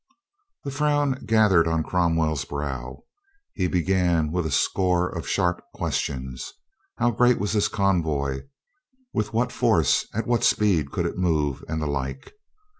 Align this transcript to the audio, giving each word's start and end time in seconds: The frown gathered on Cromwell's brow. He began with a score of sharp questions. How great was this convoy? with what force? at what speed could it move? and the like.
The 0.63 0.71
frown 0.71 1.25
gathered 1.27 1.67
on 1.67 1.83
Cromwell's 1.83 2.43
brow. 2.43 3.03
He 3.53 3.67
began 3.67 4.31
with 4.31 4.47
a 4.47 4.51
score 4.51 5.07
of 5.07 5.27
sharp 5.27 5.61
questions. 5.75 6.53
How 6.97 7.11
great 7.11 7.37
was 7.39 7.53
this 7.53 7.67
convoy? 7.67 8.39
with 9.13 9.31
what 9.31 9.51
force? 9.51 10.07
at 10.15 10.25
what 10.25 10.43
speed 10.43 10.89
could 10.91 11.05
it 11.05 11.19
move? 11.19 11.63
and 11.67 11.79
the 11.79 11.85
like. 11.85 12.33